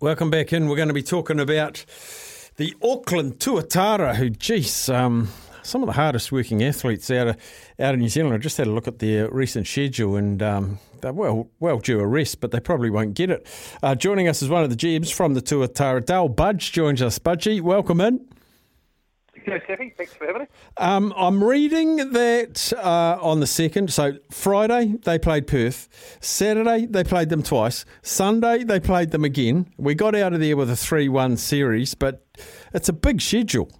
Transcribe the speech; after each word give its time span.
Welcome 0.00 0.30
back 0.30 0.52
in. 0.52 0.68
We're 0.68 0.76
going 0.76 0.86
to 0.86 0.94
be 0.94 1.02
talking 1.02 1.40
about 1.40 1.84
the 2.54 2.72
Auckland 2.80 3.40
Tuatara, 3.40 4.14
who, 4.14 4.30
geez, 4.30 4.88
um, 4.88 5.26
some 5.64 5.82
of 5.82 5.88
the 5.88 5.94
hardest 5.94 6.30
working 6.30 6.62
athletes 6.62 7.10
out 7.10 7.26
of 7.26 7.36
out 7.80 7.94
of 7.94 8.00
New 8.00 8.08
Zealand. 8.08 8.32
I 8.32 8.38
just 8.38 8.56
had 8.58 8.68
a 8.68 8.70
look 8.70 8.86
at 8.86 9.00
their 9.00 9.28
recent 9.28 9.66
schedule, 9.66 10.14
and 10.14 10.40
um, 10.40 10.78
they're 11.00 11.12
well 11.12 11.50
well 11.58 11.80
due 11.80 11.98
a 11.98 12.06
rest, 12.06 12.40
but 12.40 12.52
they 12.52 12.60
probably 12.60 12.90
won't 12.90 13.14
get 13.14 13.28
it. 13.28 13.44
Uh, 13.82 13.96
joining 13.96 14.28
us 14.28 14.40
is 14.40 14.48
one 14.48 14.62
of 14.62 14.70
the 14.70 14.76
GMs 14.76 15.12
from 15.12 15.34
the 15.34 15.42
Tuatara, 15.42 16.06
Dale 16.06 16.28
Budge 16.28 16.70
joins 16.70 17.02
us. 17.02 17.18
Budgie, 17.18 17.60
welcome 17.60 18.00
in. 18.00 18.24
G'day, 19.48 19.66
Steffi. 19.66 19.96
Thanks 19.96 20.12
for 20.12 20.26
having 20.26 20.42
us. 20.42 20.48
Um, 20.76 21.14
I'm 21.16 21.42
reading 21.42 21.96
that 22.12 22.72
uh, 22.76 23.18
on 23.20 23.40
the 23.40 23.46
second, 23.46 23.90
so 23.92 24.18
Friday 24.30 24.96
they 25.04 25.18
played 25.18 25.46
Perth, 25.46 25.88
Saturday 26.20 26.84
they 26.84 27.02
played 27.02 27.30
them 27.30 27.42
twice, 27.42 27.86
Sunday 28.02 28.62
they 28.64 28.78
played 28.78 29.10
them 29.10 29.24
again. 29.24 29.72
We 29.78 29.94
got 29.94 30.14
out 30.14 30.34
of 30.34 30.40
there 30.40 30.56
with 30.56 30.70
a 30.70 30.76
3 30.76 31.08
1 31.08 31.36
series, 31.38 31.94
but 31.94 32.26
it's 32.74 32.90
a 32.90 32.92
big 32.92 33.22
schedule. 33.22 33.70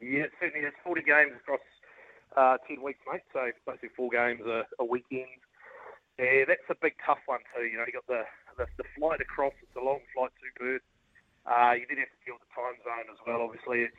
Yeah, 0.00 0.28
it 0.28 0.32
certainly 0.38 0.66
is. 0.66 0.74
40 0.84 1.02
games 1.02 1.32
across 1.40 1.60
uh, 2.36 2.58
10 2.68 2.82
weeks, 2.82 3.00
mate. 3.10 3.22
So 3.32 3.50
basically 3.66 3.90
four 3.96 4.10
games 4.10 4.42
a, 4.44 4.64
a 4.78 4.84
weekend. 4.84 5.32
Yeah, 6.18 6.44
that's 6.46 6.68
a 6.68 6.76
big 6.80 6.92
tough 7.06 7.24
one 7.24 7.40
too. 7.56 7.64
You 7.64 7.78
know, 7.78 7.84
you 7.86 7.92
got 7.94 8.06
the, 8.06 8.24
the 8.58 8.66
the 8.76 8.84
flight 8.98 9.20
across. 9.22 9.54
It's 9.62 9.76
a 9.80 9.84
long 9.84 10.00
flight 10.14 10.30
to 10.36 10.60
Perth. 10.60 10.82
Uh, 11.46 11.72
you 11.74 11.86
then 11.88 11.98
have 11.98 12.12
to 12.12 12.20
deal 12.22 12.36
with 12.36 12.44
the 12.46 12.54
time 12.54 12.76
zone 12.84 13.08
as 13.10 13.18
well. 13.26 13.42
Obviously, 13.42 13.88
it's 13.88 13.96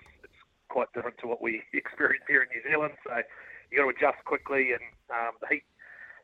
quite 0.73 0.89
different 0.97 1.21
to 1.21 1.29
what 1.29 1.38
we 1.41 1.61
experience 1.73 2.25
here 2.27 2.41
in 2.41 2.49
New 2.49 2.66
Zealand. 2.66 2.97
So 3.05 3.21
you 3.69 3.77
got 3.77 3.85
to 3.85 3.93
adjust 3.93 4.25
quickly, 4.25 4.73
and 4.73 4.83
um, 5.13 5.38
the 5.39 5.47
heat. 5.53 5.63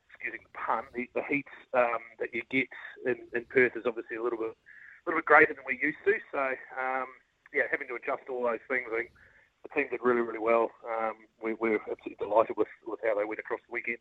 Excuse 0.10 0.36
the 0.36 0.52
pun. 0.52 0.84
The, 0.92 1.08
the 1.16 1.24
heat 1.30 1.48
um, 1.72 2.04
that 2.20 2.34
you 2.34 2.42
get 2.52 2.68
in, 3.06 3.16
in 3.32 3.46
Perth 3.48 3.78
is 3.78 3.86
obviously 3.86 4.18
a 4.18 4.24
little 4.24 4.42
bit 4.42 4.52
a 4.52 5.04
little 5.08 5.22
bit 5.22 5.30
greater 5.30 5.54
than 5.54 5.64
we're 5.64 5.80
used 5.80 6.02
to. 6.04 6.18
So 6.34 6.44
um, 6.76 7.08
yeah, 7.54 7.64
having 7.72 7.88
to 7.88 7.96
adjust 7.96 8.28
all 8.28 8.44
those 8.44 8.60
things. 8.68 8.90
I 8.92 8.98
think 8.98 9.12
the 9.64 9.70
team 9.70 9.88
did 9.90 10.02
really, 10.04 10.22
really 10.22 10.40
well. 10.40 10.72
Um, 10.84 11.14
we, 11.42 11.54
we're 11.54 11.76
absolutely 11.76 12.18
delighted 12.20 12.58
with, 12.58 12.68
with 12.86 13.00
how 13.04 13.16
they 13.18 13.26
went 13.26 13.40
across 13.40 13.60
the 13.68 13.74
weekend. 13.74 13.98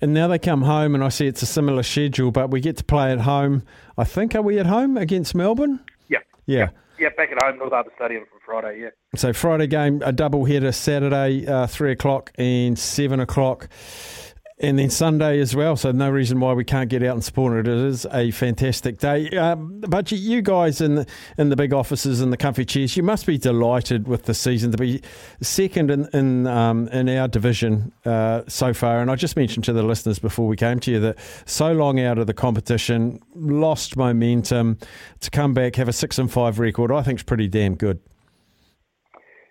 And 0.00 0.14
now 0.14 0.28
they 0.28 0.38
come 0.38 0.62
home, 0.62 0.94
and 0.94 1.04
I 1.04 1.08
see 1.08 1.26
it's 1.26 1.42
a 1.42 1.46
similar 1.46 1.82
schedule, 1.82 2.30
but 2.30 2.50
we 2.50 2.60
get 2.60 2.76
to 2.78 2.84
play 2.84 3.12
at 3.12 3.20
home. 3.20 3.62
I 3.98 4.04
think, 4.04 4.34
are 4.34 4.42
we 4.42 4.58
at 4.58 4.66
home 4.66 4.96
against 4.96 5.34
Melbourne? 5.34 5.80
Yeah. 6.08 6.18
Yeah. 6.46 6.58
Yeah, 6.58 6.70
back 7.16 7.30
at 7.32 7.42
home, 7.42 7.58
North 7.58 7.72
Harbour 7.72 7.90
Stadium 7.96 8.24
from 8.30 8.40
Friday, 8.44 8.80
yeah. 8.82 8.90
So 9.16 9.32
Friday 9.32 9.66
game, 9.66 10.02
a 10.04 10.12
double 10.12 10.44
header 10.44 10.72
Saturday, 10.72 11.46
uh, 11.46 11.66
3 11.66 11.92
o'clock 11.92 12.30
and 12.36 12.78
7 12.78 13.20
o'clock. 13.20 13.68
And 14.62 14.78
then 14.78 14.90
Sunday 14.90 15.40
as 15.40 15.56
well, 15.56 15.74
so 15.74 15.90
no 15.90 16.10
reason 16.10 16.38
why 16.38 16.52
we 16.52 16.64
can't 16.64 16.90
get 16.90 17.02
out 17.02 17.14
and 17.14 17.24
support 17.24 17.58
it. 17.60 17.66
It 17.66 17.78
is 17.78 18.06
a 18.12 18.30
fantastic 18.30 18.98
day. 18.98 19.30
Um, 19.30 19.80
but 19.88 20.12
you 20.12 20.42
guys 20.42 20.82
in 20.82 20.96
the, 20.96 21.06
in 21.38 21.48
the 21.48 21.56
big 21.56 21.72
offices 21.72 22.20
and 22.20 22.30
the 22.30 22.36
comfy 22.36 22.66
chairs, 22.66 22.94
you 22.94 23.02
must 23.02 23.24
be 23.24 23.38
delighted 23.38 24.06
with 24.06 24.24
the 24.24 24.34
season 24.34 24.70
to 24.72 24.76
be 24.76 25.00
second 25.40 25.90
in 25.90 26.10
in, 26.12 26.46
um, 26.46 26.88
in 26.88 27.08
our 27.08 27.26
division 27.26 27.90
uh, 28.04 28.42
so 28.48 28.74
far. 28.74 29.00
And 29.00 29.10
I 29.10 29.16
just 29.16 29.34
mentioned 29.34 29.64
to 29.64 29.72
the 29.72 29.82
listeners 29.82 30.18
before 30.18 30.46
we 30.46 30.56
came 30.56 30.78
to 30.80 30.90
you 30.90 31.00
that 31.00 31.16
so 31.46 31.72
long 31.72 31.98
out 31.98 32.18
of 32.18 32.26
the 32.26 32.34
competition, 32.34 33.18
lost 33.34 33.96
momentum 33.96 34.76
to 35.20 35.30
come 35.30 35.54
back, 35.54 35.76
have 35.76 35.88
a 35.88 35.92
six 35.92 36.18
and 36.18 36.30
five 36.30 36.58
record. 36.58 36.92
I 36.92 37.02
think 37.02 37.20
is 37.20 37.22
pretty 37.22 37.48
damn 37.48 37.76
good. 37.76 37.98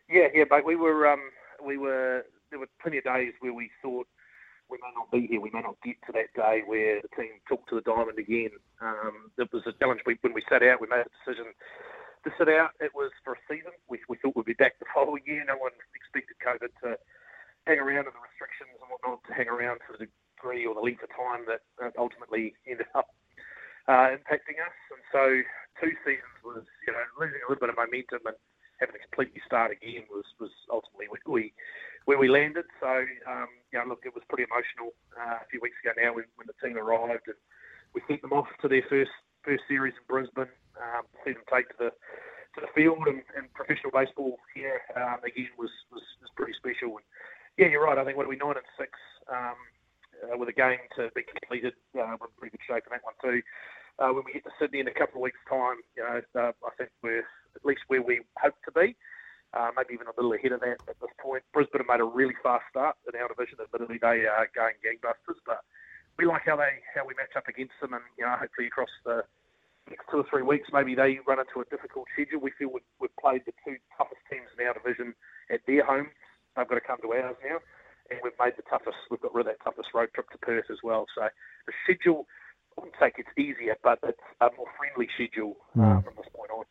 Yeah, 0.07 0.27
yeah, 0.35 0.43
but 0.47 0.65
we 0.65 0.75
were 0.75 1.07
um, 1.07 1.31
we 1.65 1.79
were 1.79 2.25
there 2.51 2.59
were 2.59 2.69
plenty 2.79 2.99
of 2.99 3.03
days 3.05 3.33
where 3.39 3.53
we 3.53 3.71
thought 3.81 4.07
we 4.69 4.77
may 4.77 4.93
not 4.93 5.09
be 5.11 5.25
here. 5.25 5.41
We 5.41 5.49
may 5.49 5.65
not 5.65 5.81
get 5.83 5.97
to 6.05 6.13
that 6.13 6.29
day 6.37 6.61
where 6.65 7.01
the 7.01 7.11
team 7.17 7.41
took 7.49 7.65
to 7.67 7.75
the 7.75 7.85
diamond 7.85 8.21
again. 8.21 8.53
Um, 8.79 9.33
it 9.37 9.49
was 9.51 9.65
a 9.65 9.73
challenge. 9.81 10.01
We, 10.05 10.17
when 10.21 10.37
we 10.37 10.45
set 10.45 10.61
out, 10.61 10.79
we 10.79 10.87
made 10.87 11.09
a 11.09 11.15
decision 11.25 11.51
to 12.23 12.29
sit 12.37 12.47
out. 12.47 12.77
It 12.79 12.93
was 12.93 13.11
for 13.25 13.33
a 13.33 13.41
season. 13.49 13.73
We, 13.89 13.99
we 14.07 14.21
thought 14.21 14.37
we'd 14.37 14.45
be 14.45 14.57
back 14.57 14.77
the 14.77 14.89
following 14.93 15.25
year. 15.25 15.43
No 15.43 15.57
one 15.57 15.73
expected 15.97 16.37
COVID 16.39 16.71
to 16.85 17.01
hang 17.65 17.81
around 17.81 18.05
and 18.05 18.15
the 18.15 18.23
restrictions 18.23 18.77
and 18.77 18.87
whatnot 18.87 19.25
to 19.25 19.33
hang 19.33 19.49
around 19.49 19.81
for 19.83 19.97
the 19.97 20.05
degree 20.05 20.63
or 20.63 20.77
the 20.77 20.85
length 20.85 21.03
of 21.03 21.11
time 21.11 21.43
that 21.49 21.65
ultimately 21.97 22.53
ended 22.69 22.87
up 22.95 23.09
uh, 23.89 24.13
impacting 24.15 24.61
us. 24.61 24.77
And 24.93 25.03
so 25.09 25.23
two 25.81 25.93
seasons 26.05 26.37
was, 26.45 26.63
you 26.85 26.93
know, 26.93 27.03
losing 27.17 27.41
a 27.41 27.47
little 27.49 27.59
bit 27.59 27.73
of 27.73 27.79
momentum 27.79 28.23
and 28.29 28.37
having 28.79 28.95
to 28.95 29.03
completely 29.11 29.43
start 29.43 29.75
again 29.75 30.07
was, 30.07 30.23
was 30.39 30.53
ultimately 30.71 31.11
we, 31.11 31.19
we 31.27 31.43
where 32.09 32.17
we 32.17 32.25
landed. 32.25 32.65
So, 32.81 33.05
um, 33.29 33.53
know, 33.77 33.85
look, 33.85 34.01
it 34.01 34.17
was 34.17 34.25
pretty 34.25 34.49
emotional 34.49 34.97
uh, 35.13 35.45
a 35.45 35.47
few 35.53 35.61
weeks 35.61 35.77
ago 35.85 35.93
now 35.93 36.17
when, 36.17 36.25
when 36.41 36.49
the 36.49 36.57
team 36.57 36.73
arrived 36.73 37.29
and 37.29 37.37
we 37.93 38.01
sent 38.09 38.25
them 38.25 38.33
off 38.33 38.49
to 38.65 38.67
their 38.67 38.81
first 38.89 39.13
first 39.45 39.61
series 39.69 39.93
in 39.93 40.05
Brisbane. 40.09 40.49
Um, 40.73 41.05
see 41.21 41.37
them 41.37 41.45
take 41.45 41.69
to 41.69 41.77
the 41.77 41.91
to 42.57 42.65
the 42.65 42.73
field 42.73 43.05
and, 43.05 43.21
and 43.37 43.45
professional 43.53 43.93
baseball 43.93 44.41
here 44.57 44.81
um, 44.97 45.21
again 45.21 45.53
was, 45.53 45.69
was 45.93 46.01
was 46.17 46.33
pretty 46.33 46.57
special. 46.57 46.97
And 46.97 47.05
yeah, 47.61 47.69
you're 47.69 47.85
right. 47.85 48.01
I 48.01 48.01
think 48.01 48.17
what 48.17 48.25
are 48.25 48.33
we 48.33 48.41
nine 48.41 48.57
and 48.57 48.73
six 48.73 48.89
um, 49.29 49.61
uh, 50.25 50.33
with 50.33 50.49
a 50.49 50.57
game 50.57 50.81
to 50.97 51.13
be 51.13 51.21
completed. 51.21 51.77
Uh, 51.93 52.17
we're 52.17 52.33
in 52.33 52.37
pretty 52.41 52.57
good 52.57 52.65
shape 52.65 52.89
in 52.89 52.97
that 52.97 53.05
one 53.05 53.21
too. 53.21 53.37
Uh, 54.01 54.17
when 54.17 54.25
we 54.25 54.33
get 54.33 54.41
to 54.49 54.55
Sydney 54.57 54.81
in 54.81 54.89
a 54.89 54.97
couple 54.97 55.21
of 55.21 55.29
weeks' 55.29 55.45
time, 55.45 55.77
you 55.93 56.01
know, 56.01 56.25
uh, 56.33 56.57
I 56.65 56.73
think 56.73 56.89
we're 57.05 57.21
at 57.53 57.61
least 57.61 57.85
where 57.85 58.01
we 58.01 58.25
hope 58.41 58.57
to 58.65 58.73
be 58.73 58.97
maybe 59.79 59.95
even 59.95 60.11
a 60.11 60.15
little 60.19 60.35
ahead 60.35 60.51
of 60.51 60.59
that 60.59 60.83
at 60.91 60.99
this 60.99 61.15
point. 61.15 61.43
Brisbane 61.55 61.79
have 61.79 61.87
made 61.87 62.03
a 62.03 62.07
really 62.07 62.35
fast 62.43 62.67
start 62.67 62.99
in 63.07 63.15
our 63.15 63.31
division. 63.31 63.63
Admittedly, 63.63 63.95
they 64.03 64.27
are 64.27 64.51
going 64.51 64.75
gangbusters, 64.83 65.39
but 65.47 65.63
we 66.19 66.27
like 66.27 66.43
how 66.43 66.59
they 66.59 66.83
how 66.91 67.07
we 67.07 67.15
match 67.15 67.31
up 67.39 67.47
against 67.47 67.79
them, 67.79 67.95
and 67.95 68.03
you 68.19 68.27
know, 68.27 68.35
hopefully 68.35 68.67
across 68.67 68.91
the 69.07 69.23
next 69.87 70.03
two 70.11 70.19
or 70.19 70.27
three 70.27 70.43
weeks, 70.43 70.67
maybe 70.75 70.93
they 70.93 71.23
run 71.23 71.39
into 71.39 71.63
a 71.63 71.67
difficult 71.71 72.11
schedule. 72.11 72.43
We 72.43 72.51
feel 72.59 72.67
we've, 72.67 72.89
we've 72.99 73.15
played 73.15 73.47
the 73.47 73.55
two 73.63 73.79
toughest 73.95 74.21
teams 74.27 74.51
in 74.51 74.67
our 74.67 74.75
division 74.75 75.15
at 75.47 75.63
their 75.65 75.87
home. 75.87 76.11
They've 76.53 76.67
got 76.67 76.75
to 76.75 76.83
come 76.83 76.99
to 77.01 77.15
ours 77.15 77.39
now, 77.39 77.63
and 78.11 78.19
we've 78.19 78.35
made 78.35 78.59
the 78.59 78.67
toughest. 78.67 78.99
We've 79.07 79.23
got 79.23 79.33
rid 79.33 79.47
of 79.47 79.55
that 79.55 79.63
toughest 79.63 79.95
road 79.95 80.11
trip 80.11 80.27
to 80.35 80.39
Perth 80.43 80.67
as 80.67 80.83
well. 80.83 81.07
So 81.15 81.31
the 81.65 81.73
schedule. 81.87 82.27
I 82.77 82.85
wouldn't 82.85 83.01
say 83.01 83.11
it's 83.17 83.35
easier, 83.35 83.75
but 83.83 83.99
it's 84.03 84.23
a 84.39 84.47
more 84.55 84.67
friendly 84.77 85.09
schedule 85.11 85.57
uh, 85.75 85.99
mm. 85.99 86.03
from 86.05 86.13
this 86.15 86.31
point 86.31 86.51
on 86.51 86.63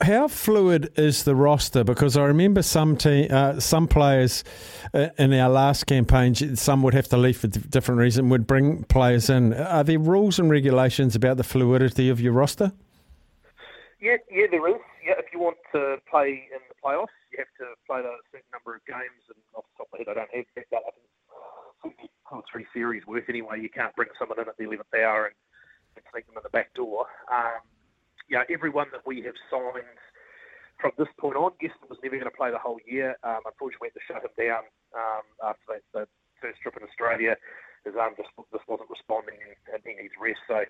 how 0.00 0.28
fluid 0.28 0.92
is 0.96 1.24
the 1.24 1.34
roster? 1.34 1.82
Because 1.82 2.16
I 2.16 2.24
remember 2.24 2.62
some 2.62 2.96
te- 2.96 3.28
uh, 3.28 3.58
some 3.58 3.88
players 3.88 4.44
uh, 4.94 5.08
in 5.18 5.32
our 5.32 5.48
last 5.48 5.86
campaign, 5.86 6.34
some 6.34 6.82
would 6.82 6.94
have 6.94 7.08
to 7.08 7.16
leave 7.16 7.38
for 7.38 7.48
different 7.48 7.98
reasons, 8.00 8.30
would 8.30 8.46
bring 8.46 8.84
players 8.84 9.28
in. 9.28 9.54
Are 9.54 9.82
there 9.82 9.98
rules 9.98 10.38
and 10.38 10.50
regulations 10.50 11.16
about 11.16 11.36
the 11.36 11.44
fluidity 11.44 12.08
of 12.08 12.20
your 12.20 12.32
roster? 12.32 12.72
Yeah, 14.00 14.16
yeah, 14.30 14.46
there 14.50 14.68
is. 14.68 14.80
Yeah, 15.04 15.14
if 15.18 15.32
you 15.32 15.40
want 15.40 15.56
to 15.72 15.96
play 16.08 16.48
in 16.52 16.60
the 16.68 16.74
playoffs, 16.84 17.08
you 17.32 17.38
have 17.38 17.48
to 17.58 17.74
play 17.86 18.00
a 18.00 18.16
certain 18.30 18.46
number 18.52 18.76
of 18.76 18.86
games. 18.86 19.26
And 19.26 19.36
off 19.56 19.64
the 19.76 19.84
top 19.84 19.88
of 19.92 19.92
my 19.92 19.98
head, 19.98 20.08
I 20.08 20.14
don't 20.14 20.34
have 20.34 20.66
that. 20.70 20.82
I 20.86 21.82
think 21.82 21.96
two 21.98 22.36
or 22.36 22.42
three 22.50 22.66
series 22.72 23.04
worth 23.06 23.28
anyway. 23.28 23.60
You 23.60 23.68
can't 23.68 23.94
bring 23.96 24.10
someone 24.18 24.38
in 24.38 24.48
at 24.48 24.56
the 24.56 24.64
eleventh 24.64 24.94
hour 24.94 25.26
and, 25.26 25.34
and 25.96 26.04
sneak 26.12 26.26
them 26.26 26.36
in 26.36 26.42
the 26.44 26.50
back 26.50 26.72
door. 26.74 27.06
Um, 27.32 27.66
you 28.28 28.36
know, 28.36 28.44
everyone 28.52 28.88
that 28.92 29.06
we 29.06 29.22
have 29.22 29.34
signed 29.50 29.98
from 30.80 30.92
this 30.96 31.10
point 31.18 31.36
on, 31.36 31.52
Geston 31.58 31.90
was 31.90 31.98
never 32.04 32.16
going 32.16 32.30
to 32.30 32.36
play 32.36 32.50
the 32.52 32.60
whole 32.60 32.78
year. 32.86 33.16
Um, 33.24 33.42
unfortunately, 33.44 33.88
we 33.88 33.90
had 33.90 33.98
to 33.98 34.06
shut 34.06 34.22
him 34.22 34.34
down 34.38 34.62
um, 34.94 35.26
after 35.42 35.66
that, 35.74 35.82
the 35.92 36.04
first 36.40 36.60
trip 36.62 36.76
in 36.78 36.86
Australia. 36.86 37.34
His 37.84 37.94
arm 37.98 38.14
just, 38.14 38.30
just 38.52 38.68
wasn't 38.68 38.90
responding, 38.90 39.38
and, 39.42 39.56
and 39.74 39.80
he 39.82 39.96
needs 39.96 40.14
rest. 40.20 40.38
So 40.46 40.62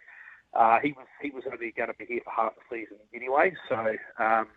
uh, 0.56 0.78
he 0.80 0.92
was 0.92 1.08
he 1.20 1.30
was 1.30 1.44
only 1.50 1.74
going 1.76 1.92
to 1.92 1.98
be 1.98 2.08
here 2.08 2.24
for 2.24 2.32
half 2.32 2.56
the 2.56 2.64
season 2.70 3.00
anyway. 3.12 3.52
So 3.68 3.76
um, 4.22 4.48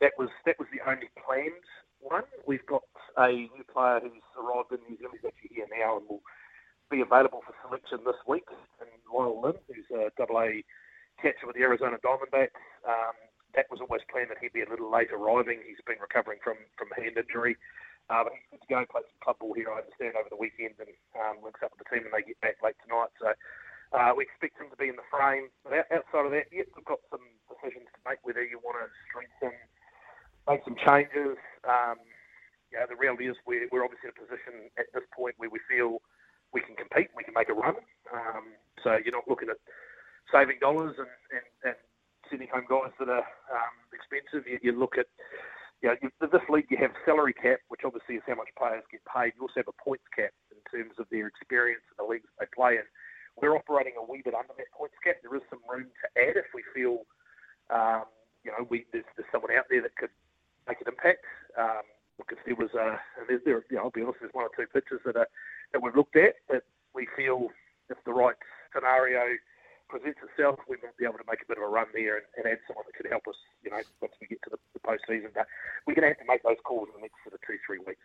that 0.00 0.16
was 0.18 0.30
that 0.46 0.58
was 0.58 0.66
the 0.74 0.82
only 0.82 1.10
planned 1.18 1.66
one. 2.00 2.26
We've 2.46 2.66
got 2.66 2.82
a 3.18 3.46
new 3.52 3.66
player 3.68 4.00
who's 4.02 4.26
arrived 4.34 4.72
in 4.72 4.80
New 4.88 4.96
Zealand. 4.98 5.18
He's 5.20 5.28
actually 5.28 5.54
here 5.54 5.70
now 5.70 5.98
and 5.98 6.08
will 6.08 6.24
be 6.90 7.02
available 7.02 7.42
for 7.46 7.54
selection 7.62 8.02
this 8.06 8.18
week. 8.26 8.48
And 8.80 8.90
Lyle 9.06 9.38
Lin, 9.38 9.58
who's 9.68 9.86
a 9.94 10.10
double 10.16 10.40
A 10.40 10.64
catcher 11.22 11.46
with 11.46 11.56
the 11.56 11.62
Arizona 11.64 11.96
Diamondbacks. 12.02 12.58
Um, 12.88 13.16
that 13.54 13.66
was 13.70 13.80
always 13.80 14.02
planned 14.10 14.30
that 14.32 14.38
he'd 14.40 14.52
be 14.56 14.62
a 14.64 14.70
little 14.70 14.90
late 14.90 15.12
arriving. 15.12 15.60
He's 15.66 15.80
been 15.86 16.00
recovering 16.00 16.40
from 16.44 16.56
from 16.76 16.88
hand 16.96 17.16
injury. 17.20 17.56
Uh, 18.10 18.26
but 18.26 18.34
he's 18.34 18.48
good 18.50 18.62
to 18.66 18.70
go 18.70 18.78
play 18.90 19.06
some 19.06 19.22
club 19.22 19.38
ball 19.38 19.54
here, 19.54 19.70
I 19.70 19.86
understand, 19.86 20.18
over 20.18 20.26
the 20.28 20.40
weekend 20.40 20.74
and 20.82 20.90
um, 21.14 21.46
links 21.46 21.62
up 21.62 21.70
with 21.70 21.80
the 21.84 21.90
team 21.94 22.02
and 22.02 22.12
they 22.12 22.26
get 22.26 22.40
back 22.42 22.58
late 22.58 22.74
tonight. 22.82 23.14
So 23.22 23.30
Uh, 23.92 24.12
we 24.16 24.24
expect 24.24 24.60
him 24.60 24.70
to 24.70 24.76
be 24.76 24.88
in 24.92 24.96
the 25.00 25.06
frame. 25.10 25.48
But 25.64 25.88
outside 25.90 26.26
of 26.26 26.32
that, 26.36 26.52
yeah, 26.52 26.68
we've 26.76 26.84
got 26.86 27.00
some 27.10 27.24
decisions 27.48 27.88
to 27.94 28.00
make 28.04 28.20
whether 28.22 28.44
you 28.44 28.60
want 28.62 28.78
to 28.84 28.86
strengthen, 29.08 29.56
make 30.46 30.62
some 30.68 30.76
changes. 30.78 31.38
Um, 31.66 31.98
yeah, 32.72 32.86
the 32.86 32.98
reality 32.98 33.30
is 33.30 33.36
we're, 33.46 33.66
we're 33.72 33.84
obviously 33.86 34.10
in 34.10 34.14
a 34.14 34.20
position 34.20 34.70
at 34.78 34.90
this 34.94 35.06
point 35.14 35.34
where 35.38 35.50
we 35.50 35.58
feel 35.66 36.02
we 36.54 36.62
can 36.62 36.76
compete, 36.76 37.10
we 37.16 37.24
can 37.24 37.34
make 37.34 37.50
a 37.50 37.56
run. 37.56 37.78
Um, 38.14 38.54
so 38.82 38.98
you're 39.02 39.14
not 39.14 39.26
looking 39.26 39.50
at 39.50 39.58
saving 40.32 40.58
dollars 40.60 40.96
and, 40.98 41.10
and, 41.34 41.46
and 41.64 41.76
sending 42.30 42.48
home 42.48 42.66
guys 42.70 42.94
that 42.98 43.10
are 43.10 43.26
um, 43.50 43.74
expensive. 43.92 44.46
You, 44.46 44.58
you, 44.62 44.72
look 44.72 44.96
at, 44.96 45.06
you 45.82 45.90
know, 45.90 45.96
you, 46.02 46.10
this 46.20 46.46
league 46.48 46.70
you 46.70 46.78
have 46.78 46.94
salary 47.04 47.34
cap, 47.34 47.60
which 47.68 47.82
obviously 47.84 48.16
is 48.16 48.26
how 48.26 48.38
much 48.38 48.48
players 48.56 48.86
get 48.90 49.02
paid. 49.06 49.34
You 49.36 49.46
also 49.46 49.62
have 49.62 49.72
a 49.72 49.78
points 49.82 50.06
cap 50.14 50.30
in 50.54 50.60
terms 50.70 50.96
of 50.98 51.06
their 51.10 51.26
experience 51.26 51.82
in 51.90 51.98
the 51.98 52.06
leagues 52.06 52.30
they 52.38 52.46
play 52.54 52.78
in. 52.78 52.86
We're 53.38 53.56
operating 53.56 53.94
a 53.98 54.04
wee 54.04 54.22
bit 54.22 54.34
under 54.34 54.54
that 54.54 54.70
points 54.74 54.98
cap. 55.02 55.22
There 55.22 55.34
is 55.34 55.46
some 55.50 55.62
room 55.66 55.90
to 55.90 56.06
add 56.18 56.36
if 56.36 56.50
we 56.54 56.62
feel, 56.74 57.06
um, 57.70 58.06
you 58.44 58.50
know, 58.50 58.66
we, 58.68 58.86
there's, 58.92 59.06
there's 59.16 59.30
someone 59.32 59.54
out 59.54 59.66
there 59.70 59.82
that 59.82 59.94
could 59.96 60.12
make 60.68 60.80
an 60.82 60.90
impact. 60.90 61.24
Um, 61.56 61.86
look, 62.18 62.30
if 62.30 62.38
there 62.44 62.58
was 62.58 62.74
a, 62.74 63.00
there's, 63.26 63.42
there, 63.44 63.64
you 63.70 63.78
know, 63.78 63.88
I'll 63.88 63.94
be 63.94 64.02
honest, 64.02 64.20
there's 64.20 64.34
one 64.34 64.44
or 64.46 64.54
two 64.54 64.68
pitches 64.68 65.00
that 65.06 65.16
are 65.16 65.30
that 65.72 65.82
we've 65.82 65.94
looked 65.94 66.16
at 66.16 66.34
that 66.50 66.64
we 66.94 67.06
feel 67.16 67.48
if 67.88 67.98
the 68.04 68.12
right 68.12 68.36
scenario 68.74 69.38
presents 69.90 70.20
itself, 70.22 70.58
we 70.68 70.76
might 70.82 70.96
be 70.96 71.04
able 71.04 71.18
to 71.18 71.26
make 71.28 71.42
a 71.42 71.48
bit 71.48 71.58
of 71.58 71.64
a 71.64 71.68
run 71.68 71.86
there 71.92 72.16
and, 72.16 72.26
and 72.38 72.46
add 72.46 72.58
someone 72.66 72.84
that 72.86 72.94
could 72.94 73.10
help 73.10 73.26
us, 73.26 73.34
you 73.62 73.70
know, 73.70 73.82
once 74.00 74.14
we 74.20 74.26
get 74.26 74.38
to 74.44 74.50
the, 74.50 74.58
the 74.72 74.80
postseason. 74.80 75.34
But 75.34 75.46
we're 75.86 75.94
going 75.94 76.06
to 76.06 76.14
have 76.14 76.22
to 76.22 76.28
make 76.30 76.42
those 76.42 76.62
calls 76.64 76.88
in 76.94 77.02
the 77.02 77.10
next 77.10 77.18
sort 77.24 77.34
of 77.34 77.40
two, 77.46 77.58
three 77.66 77.78
weeks. 77.84 78.00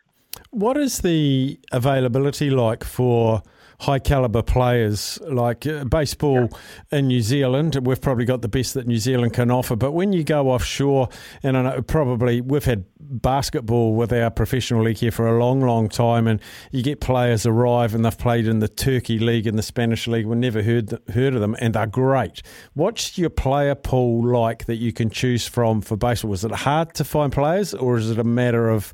What 0.50 0.78
is 0.78 1.00
the 1.00 1.60
availability 1.72 2.50
like 2.50 2.84
for 2.84 3.44
high 3.80 4.00
caliber 4.00 4.42
players 4.42 5.20
like 5.22 5.68
uh, 5.68 5.84
baseball 5.86 6.50
yeah. 6.92 7.00
in 7.00 7.08
New 7.08 7.22
Zealand? 7.22 7.78
We've 7.86 8.02
probably 8.02 8.26
got 8.26 8.42
the 8.42 8.48
best 8.48 8.74
that 8.74 8.88
New 8.88 8.98
Zealand 8.98 9.34
can 9.34 9.52
offer, 9.52 9.76
but 9.76 9.92
when 9.92 10.14
you 10.14 10.24
go 10.24 10.50
offshore, 10.50 11.10
and 11.44 11.58
I 11.58 11.62
know 11.62 11.82
probably 11.82 12.42
we've 12.42 12.66
had 12.66 12.86
basketball 13.10 13.96
with 13.96 14.12
our 14.12 14.30
professional 14.30 14.84
league 14.84 14.98
here 14.98 15.12
for 15.12 15.28
a 15.28 15.40
long, 15.40 15.62
long 15.62 15.90
time, 15.90 16.28
and 16.28 16.42
you 16.72 16.84
get 16.84 17.02
players 17.02 17.46
arrive 17.46 17.96
and 17.96 18.06
they've 18.06 18.18
played 18.18 18.48
in 18.48 18.60
the 18.60 18.68
Turkey 18.68 19.20
league 19.20 19.48
and 19.48 19.58
the 19.58 19.64
Spanish 19.64 20.08
league. 20.08 20.26
We've 20.26 20.38
never 20.38 20.62
heard 20.62 20.98
heard 21.14 21.34
of 21.34 21.42
them, 21.42 21.56
and 21.60 21.76
they're 21.76 21.88
great. 21.88 22.42
What's 22.74 23.18
your 23.18 23.30
player 23.30 23.76
pool 23.76 24.26
like 24.26 24.66
that 24.66 24.78
you 24.78 24.92
can 24.92 25.10
choose 25.10 25.48
from 25.48 25.82
for 25.82 25.98
baseball? 25.98 26.32
Was 26.32 26.44
it 26.46 26.52
hard 26.52 26.94
to 26.96 27.04
find 27.04 27.32
players, 27.32 27.74
or 27.74 27.98
is 27.98 28.12
it 28.12 28.20
a 28.20 28.24
matter 28.24 28.70
of 28.70 28.94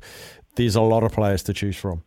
there's 0.56 0.76
a 0.76 0.82
lot 0.82 1.02
of 1.02 1.12
players 1.12 1.42
to 1.44 1.52
choose 1.52 1.76
from? 1.76 2.02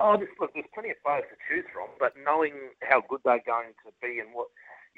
Oh, 0.00 0.18
look, 0.40 0.50
there's 0.54 0.66
plenty 0.74 0.90
of 0.90 0.98
players 1.06 1.22
to 1.30 1.38
choose 1.46 1.66
from, 1.70 1.86
but 2.00 2.14
knowing 2.18 2.74
how 2.82 3.02
good 3.06 3.20
they're 3.22 3.44
going 3.46 3.70
to 3.86 3.94
be 4.02 4.18
and 4.18 4.34
what, 4.34 4.48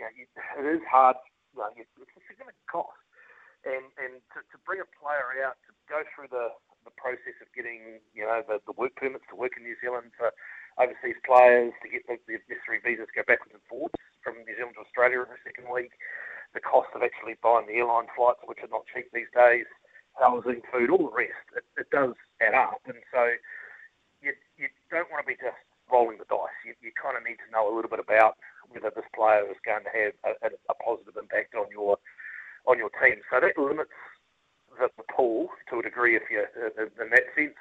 you 0.00 0.04
know, 0.04 0.10
it 0.16 0.64
is 0.64 0.80
hard. 0.88 1.16
You 1.52 1.60
know, 1.60 1.68
it's 1.76 1.92
a 2.16 2.24
significant 2.24 2.56
cost, 2.72 2.96
and 3.68 3.84
and 4.00 4.24
to, 4.32 4.40
to 4.40 4.56
bring 4.64 4.80
a 4.80 4.88
player 4.96 5.44
out 5.44 5.60
to 5.68 5.73
go 5.88 6.02
through 6.14 6.28
the 6.32 6.54
the 6.84 6.94
process 7.00 7.32
of 7.40 7.48
getting, 7.56 7.98
you 8.12 8.28
know, 8.28 8.44
the, 8.44 8.60
the 8.68 8.76
work 8.76 8.92
permits 9.00 9.24
to 9.32 9.36
work 9.36 9.56
in 9.56 9.64
New 9.64 9.76
Zealand 9.80 10.12
for 10.20 10.30
overseas 10.76 11.16
players, 11.24 11.72
to 11.80 11.88
get 11.88 12.04
the, 12.04 12.20
the 12.28 12.36
necessary 12.44 12.78
visas 12.84 13.08
to 13.08 13.16
go 13.16 13.24
backwards 13.24 13.56
and 13.56 13.64
forwards 13.64 13.96
from 14.20 14.36
New 14.44 14.52
Zealand 14.52 14.76
to 14.76 14.84
Australia 14.84 15.24
in 15.24 15.32
the 15.32 15.40
second 15.40 15.64
week, 15.72 15.96
the 16.52 16.60
cost 16.60 16.92
of 16.92 17.00
actually 17.00 17.40
buying 17.40 17.66
the 17.66 17.80
airline 17.80 18.08
flights, 18.12 18.44
which 18.44 18.60
are 18.60 18.68
not 18.68 18.84
cheap 18.92 19.08
these 19.16 19.32
days, 19.32 19.64
housing, 20.20 20.60
food, 20.68 20.92
all 20.92 21.08
the 21.08 21.16
rest, 21.16 21.44
it, 21.56 21.64
it 21.80 21.88
does 21.88 22.14
add 22.38 22.52
up. 22.52 22.84
And 22.84 23.00
so 23.08 23.34
you, 24.20 24.36
you 24.60 24.68
don't 24.92 25.08
want 25.08 25.24
to 25.24 25.28
be 25.28 25.40
just 25.40 25.58
rolling 25.88 26.20
the 26.20 26.28
dice. 26.28 26.58
You, 26.68 26.76
you 26.84 26.92
kind 26.94 27.16
of 27.16 27.24
need 27.24 27.40
to 27.42 27.52
know 27.52 27.64
a 27.64 27.74
little 27.74 27.90
bit 27.90 28.00
about 28.00 28.36
whether 28.68 28.92
this 28.92 29.08
player 29.16 29.44
is 29.48 29.60
going 29.64 29.84
to 29.88 29.92
have 29.92 30.14
a, 30.24 30.32
a, 30.46 30.48
a 30.72 30.76
positive 30.80 31.16
impact 31.16 31.56
on 31.56 31.68
your 31.72 31.96
on 32.64 32.80
your 32.80 32.88
team. 32.96 33.20
So 33.28 33.44
that 33.44 33.60
limits 33.60 33.92
the, 34.78 34.88
the 34.96 35.06
pool 35.08 35.48
to 35.70 35.80
a 35.80 35.82
degree, 35.82 36.16
if 36.16 36.22
you 36.30 36.44
in, 36.56 36.90
in 37.00 37.08
that 37.10 37.28
sense. 37.34 37.58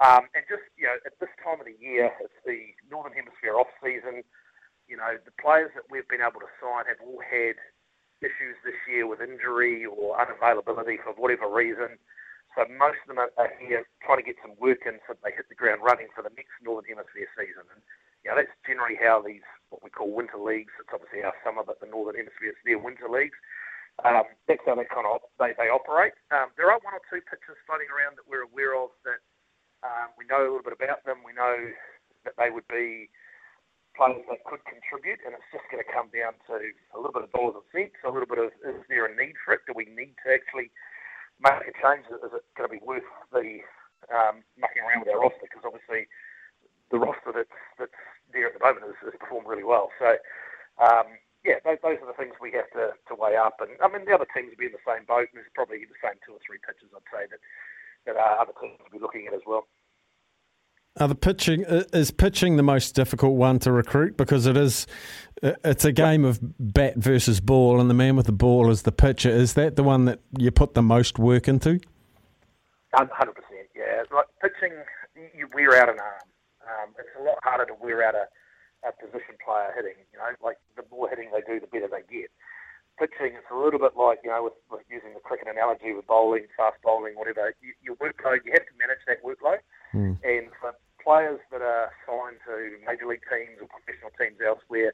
Um, 0.00 0.32
and 0.32 0.44
just 0.48 0.64
you 0.80 0.88
know, 0.88 0.96
at 1.04 1.12
this 1.20 1.32
time 1.44 1.60
of 1.60 1.68
the 1.68 1.76
year, 1.76 2.08
it's 2.24 2.40
the 2.48 2.72
northern 2.88 3.12
hemisphere 3.12 3.56
off 3.60 3.68
season. 3.84 4.24
You 4.88 4.96
know, 4.96 5.20
the 5.20 5.36
players 5.36 5.70
that 5.76 5.86
we've 5.92 6.08
been 6.08 6.24
able 6.24 6.40
to 6.40 6.50
sign 6.58 6.88
have 6.88 6.98
all 7.04 7.20
had 7.20 7.60
issues 8.20 8.56
this 8.64 8.76
year 8.88 9.08
with 9.08 9.20
injury 9.20 9.84
or 9.84 10.16
unavailability 10.16 11.00
for 11.00 11.16
whatever 11.16 11.48
reason. 11.48 12.00
So 12.56 12.66
most 12.66 12.98
of 13.06 13.14
them 13.14 13.22
are, 13.22 13.30
here 13.62 13.86
trying 14.02 14.18
to 14.18 14.26
get 14.26 14.40
some 14.42 14.58
work 14.58 14.82
in 14.84 14.98
so 15.06 15.14
they 15.22 15.30
hit 15.30 15.46
the 15.48 15.54
ground 15.54 15.86
running 15.86 16.10
for 16.10 16.26
the 16.26 16.34
next 16.34 16.58
Northern 16.60 16.98
Hemisphere 16.98 17.30
season. 17.38 17.62
And 17.70 17.80
you 18.24 18.28
know, 18.28 18.36
that's 18.36 18.52
generally 18.66 18.98
how 18.98 19.22
these, 19.22 19.46
what 19.70 19.80
we 19.86 19.88
call 19.88 20.10
winter 20.10 20.36
leagues, 20.36 20.74
it's 20.76 20.92
obviously 20.92 21.22
our 21.22 21.36
summer, 21.40 21.62
but 21.64 21.78
the 21.78 21.88
Northern 21.88 22.18
Hemisphere 22.18 22.52
is 22.52 22.60
their 22.66 22.80
winter 22.80 23.08
leagues. 23.08 23.38
Um, 24.04 24.24
that's 24.48 24.64
how 24.64 24.76
they 24.76 24.88
kind 24.88 25.04
of 25.04 25.20
they, 25.36 25.52
they 25.60 25.68
operate. 25.68 26.16
Um, 26.32 26.54
there 26.56 26.72
are 26.72 26.80
one 26.80 26.96
or 26.96 27.04
two 27.12 27.20
pitches 27.20 27.58
floating 27.68 27.90
around 27.92 28.16
that 28.16 28.24
we're 28.24 28.48
aware 28.48 28.72
of 28.72 28.94
that 29.04 29.20
um, 29.84 30.12
we 30.16 30.24
know 30.24 30.40
a 30.40 30.50
little 30.56 30.64
bit 30.64 30.76
about 30.76 31.04
them. 31.04 31.20
We 31.24 31.36
know 31.36 31.72
that 32.24 32.36
they 32.40 32.48
would 32.48 32.68
be 32.68 33.12
players 33.96 34.24
that 34.28 34.40
could 34.48 34.64
contribute, 34.64 35.20
and 35.24 35.36
it's 35.36 35.50
just 35.52 35.66
going 35.68 35.82
to 35.82 35.88
come 35.88 36.08
down 36.14 36.36
to 36.48 36.72
a 36.94 36.98
little 36.98 37.12
bit 37.12 37.28
of 37.28 37.32
dollars 37.32 37.60
and 37.60 37.68
cents, 37.72 38.00
a 38.06 38.12
little 38.12 38.28
bit 38.28 38.40
of 38.40 38.52
is 38.64 38.80
there 38.88 39.04
a 39.04 39.12
need 39.12 39.36
for 39.44 39.56
it? 39.56 39.64
Do 39.68 39.76
we 39.76 39.88
need 39.88 40.16
to 40.24 40.32
actually 40.32 40.72
make 41.40 41.60
a 41.68 41.74
change? 41.76 42.08
Is 42.08 42.32
it 42.32 42.44
going 42.56 42.68
to 42.68 42.72
be 42.72 42.80
worth 42.80 43.08
the 43.34 43.60
um, 44.08 44.40
mucking 44.56 44.84
around 44.84 45.04
with 45.04 45.12
our 45.12 45.20
roster? 45.20 45.44
Because 45.44 45.66
obviously 45.66 46.08
the 46.88 47.00
roster 47.00 47.36
that's 47.36 47.58
that's 47.76 48.00
there 48.32 48.48
at 48.48 48.56
the 48.56 48.62
moment 48.64 48.88
has, 48.88 48.96
has 49.04 49.16
performed 49.20 49.48
really 49.48 49.66
well. 49.66 49.92
So. 50.00 50.16
Um, 50.80 51.20
yeah, 51.44 51.56
those, 51.64 51.80
those, 51.80 51.96
are 52.04 52.10
the 52.12 52.20
things 52.20 52.36
we 52.36 52.52
have 52.52 52.68
to 53.30 53.38
up. 53.38 53.62
And 53.62 53.70
I 53.78 53.86
mean, 53.86 54.04
the 54.04 54.14
other 54.14 54.26
teams 54.34 54.50
will 54.50 54.60
be 54.60 54.66
in 54.66 54.76
the 54.76 54.86
same 54.86 55.06
boat, 55.06 55.30
and 55.30 55.38
there's 55.38 55.54
probably 55.54 55.86
the 55.86 56.00
same 56.02 56.18
two 56.26 56.34
or 56.34 56.42
three 56.44 56.58
pitches 56.60 56.90
I'd 56.90 57.06
say 57.08 57.30
that 57.30 57.40
that 58.06 58.16
uh, 58.16 58.42
other 58.42 58.52
teams 58.60 58.78
will 58.82 58.90
be 58.90 59.02
looking 59.02 59.26
at 59.26 59.34
as 59.34 59.44
well. 59.46 59.66
Are 60.98 61.06
the 61.06 61.14
pitching 61.14 61.64
is 61.68 62.10
pitching 62.10 62.56
the 62.56 62.64
most 62.64 62.96
difficult 62.96 63.36
one 63.36 63.60
to 63.60 63.70
recruit 63.70 64.16
because 64.16 64.46
it 64.46 64.56
is 64.56 64.88
it's 65.42 65.84
a 65.84 65.92
game 65.92 66.24
of 66.24 66.40
bat 66.58 66.96
versus 66.96 67.40
ball, 67.40 67.80
and 67.80 67.88
the 67.88 67.94
man 67.94 68.16
with 68.16 68.26
the 68.26 68.32
ball 68.32 68.70
is 68.70 68.82
the 68.82 68.92
pitcher. 68.92 69.30
Is 69.30 69.54
that 69.54 69.76
the 69.76 69.84
one 69.84 70.06
that 70.06 70.20
you 70.36 70.50
put 70.50 70.74
the 70.74 70.82
most 70.82 71.18
work 71.18 71.46
into? 71.46 71.80
Hundred 72.92 73.34
percent, 73.34 73.70
yeah. 73.74 74.02
Like 74.12 74.26
pitching, 74.42 74.74
you 75.36 75.46
wear 75.54 75.80
out 75.80 75.88
an 75.88 76.00
arm. 76.00 76.26
Um, 76.66 76.94
it's 76.98 77.08
a 77.18 77.22
lot 77.22 77.38
harder 77.42 77.66
to 77.66 77.74
wear 77.80 78.02
out 78.02 78.16
a, 78.16 78.26
a 78.86 78.92
position 78.92 79.38
player 79.44 79.72
hitting. 79.76 79.94
You 80.12 80.18
know, 80.18 80.34
like 80.42 80.58
the 80.76 80.82
more 80.90 81.08
hitting 81.08 81.30
they 81.32 81.40
do, 81.46 81.60
the 81.60 81.68
better 81.68 81.88
they 81.88 82.02
get. 82.12 82.30
Pitching, 83.00 83.32
it's 83.32 83.48
a 83.48 83.56
little 83.56 83.80
bit 83.80 83.96
like 83.96 84.20
you 84.20 84.28
know, 84.28 84.44
with, 84.44 84.60
with 84.68 84.84
using 84.92 85.16
the 85.16 85.24
cricket 85.24 85.48
analogy 85.48 85.96
with 85.96 86.04
bowling, 86.04 86.44
fast 86.52 86.76
bowling, 86.84 87.16
whatever. 87.16 87.56
You, 87.64 87.72
your 87.80 87.96
workload, 87.96 88.44
you 88.44 88.52
have 88.52 88.68
to 88.68 88.76
manage 88.76 89.00
that 89.08 89.24
workload. 89.24 89.64
Mm. 89.96 90.20
And 90.20 90.52
for 90.60 90.76
players 91.00 91.40
that 91.48 91.64
are 91.64 91.88
signed 92.04 92.44
to 92.44 92.76
major 92.84 93.08
league 93.08 93.24
teams 93.24 93.56
or 93.56 93.72
professional 93.72 94.12
teams 94.20 94.36
elsewhere, 94.44 94.92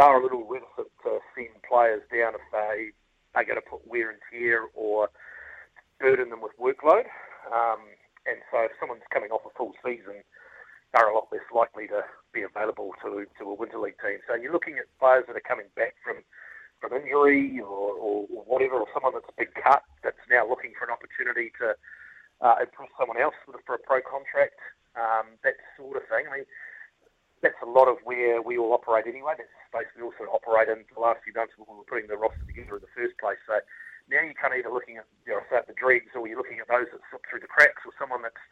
they're 0.00 0.16
a 0.16 0.22
little 0.24 0.48
reticent 0.48 0.88
to 1.04 1.20
send 1.36 1.52
players 1.68 2.00
down 2.08 2.32
if 2.32 2.44
they 2.56 2.96
are 3.36 3.44
going 3.44 3.60
to 3.60 3.68
put 3.68 3.84
wear 3.84 4.08
and 4.08 4.20
tear 4.32 4.72
or 4.72 5.12
burden 6.00 6.32
them 6.32 6.40
with 6.40 6.56
workload. 6.56 7.04
Um, 7.52 7.84
and 8.24 8.40
so 8.48 8.64
if 8.64 8.72
someone's 8.80 9.04
coming 9.12 9.28
off 9.28 9.44
a 9.44 9.52
full 9.52 9.76
season, 9.84 10.24
they're 10.92 11.08
a 11.08 11.14
lot 11.14 11.28
less 11.32 11.44
likely 11.52 11.88
to 11.88 12.04
be 12.32 12.42
available 12.44 12.92
to, 13.04 13.24
to 13.38 13.44
a 13.44 13.54
winter 13.54 13.78
league 13.78 14.00
team. 14.00 14.20
So 14.28 14.36
you're 14.36 14.52
looking 14.52 14.76
at 14.80 14.88
players 15.00 15.24
that 15.28 15.36
are 15.36 15.44
coming 15.44 15.68
back 15.76 15.96
from 16.04 16.24
from 16.92 17.00
injury 17.00 17.60
or, 17.60 17.96
or, 17.96 18.28
whatever, 18.44 18.76
or 18.76 18.86
someone 18.92 19.16
that's 19.16 19.32
been 19.36 19.52
cut 19.56 19.82
that's 20.04 20.20
now 20.28 20.44
looking 20.44 20.76
for 20.76 20.84
an 20.84 20.92
opportunity 20.92 21.48
to 21.56 21.72
uh, 22.44 22.60
impress 22.60 22.92
someone 23.00 23.16
else 23.16 23.34
for, 23.48 23.56
a 23.56 23.80
pro 23.80 24.04
contract, 24.04 24.60
um, 24.92 25.40
that 25.40 25.56
sort 25.80 25.96
of 25.96 26.04
thing. 26.12 26.28
I 26.28 26.44
mean, 26.44 26.48
that's 27.40 27.58
a 27.64 27.70
lot 27.70 27.88
of 27.88 27.96
where 28.04 28.44
we 28.44 28.60
all 28.60 28.76
operate 28.76 29.08
anyway. 29.08 29.34
That's 29.40 29.50
the 29.50 29.66
space 29.72 29.90
we 29.96 30.04
also 30.04 30.28
operate 30.30 30.68
in 30.68 30.84
the 30.92 31.00
last 31.00 31.24
few 31.24 31.32
months 31.32 31.56
when 31.56 31.66
we 31.66 31.80
were 31.80 31.88
putting 31.88 32.12
the 32.12 32.20
roster 32.20 32.44
together 32.44 32.76
in 32.76 32.84
the 32.84 32.94
first 32.94 33.16
place. 33.18 33.40
So 33.48 33.58
now 34.06 34.22
you're 34.22 34.36
kind 34.36 34.52
of 34.52 34.60
either 34.60 34.70
looking 34.70 35.00
at, 35.00 35.08
you 35.24 35.32
know, 35.32 35.42
the 35.48 35.74
dregs, 35.74 36.12
or 36.12 36.28
you're 36.28 36.38
looking 36.38 36.60
at 36.60 36.68
those 36.68 36.92
that 36.92 37.02
slip 37.08 37.24
through 37.26 37.42
the 37.42 37.50
cracks, 37.50 37.82
or 37.88 37.96
someone 37.96 38.22
that's 38.22 38.44